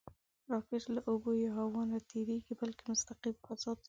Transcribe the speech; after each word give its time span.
راکټ 0.51 0.83
له 0.95 1.01
اوبو 1.09 1.31
یا 1.43 1.51
هوا 1.59 1.81
نه 1.83 1.85
نهتېرېږي، 1.91 2.53
بلکې 2.61 2.83
مستقیم 2.91 3.35
فضا 3.45 3.71
ته 3.73 3.73
ځي 3.79 3.79